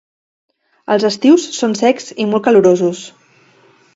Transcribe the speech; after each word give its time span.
Els 0.93 1.05
estius 1.09 1.43
són 1.59 1.77
secs 1.81 2.09
i 2.25 2.27
molt 2.31 2.45
calorosos. 2.47 3.03